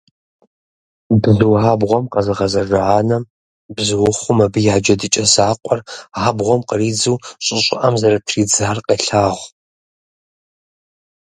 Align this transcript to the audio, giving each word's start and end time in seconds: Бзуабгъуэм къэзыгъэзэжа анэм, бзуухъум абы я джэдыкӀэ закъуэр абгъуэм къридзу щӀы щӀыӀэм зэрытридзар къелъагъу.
Бзуабгъуэм 1.21 2.05
къэзыгъэзэжа 2.11 2.81
анэм, 2.97 3.23
бзуухъум 3.75 4.39
абы 4.45 4.59
я 4.73 4.77
джэдыкӀэ 4.83 5.25
закъуэр 5.33 5.79
абгъуэм 6.25 6.61
къридзу 6.69 7.21
щӀы 7.45 7.59
щӀыӀэм 7.65 7.95
зэрытридзар 8.01 8.77
къелъагъу. 8.87 9.43